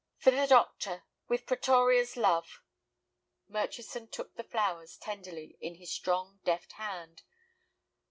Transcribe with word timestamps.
"For 0.17 0.31
the 0.31 0.47
doctor, 0.47 1.03
with 1.27 1.45
Pretoria's 1.45 2.17
love." 2.17 2.63
Murchison 3.47 4.07
took 4.07 4.33
the 4.35 4.43
flowers 4.43 4.97
tenderly 4.97 5.59
in 5.61 5.75
his 5.75 5.91
strong, 5.91 6.39
deft 6.43 6.71
hand. 6.71 7.21